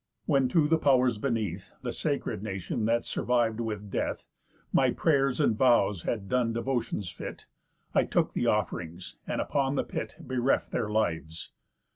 When 0.25 0.49
to 0.49 0.67
the 0.67 0.79
Pow'rs 0.79 1.19
beneath, 1.19 1.73
The 1.83 1.93
sacred 1.93 2.41
nation 2.41 2.85
that 2.85 3.05
survive 3.05 3.59
with 3.59 3.91
death, 3.91 4.25
My 4.73 4.89
pray'rs 4.89 5.39
and 5.39 5.55
vows 5.55 6.01
had 6.01 6.27
done 6.27 6.53
devotions 6.53 7.11
fit, 7.11 7.45
I 7.93 8.05
took 8.05 8.33
the 8.33 8.47
off'rings, 8.47 9.17
and 9.27 9.39
upon 9.39 9.75
the 9.75 9.83
pit 9.83 10.15
Bereft 10.19 10.71
their 10.71 10.89
lives. 10.89 11.51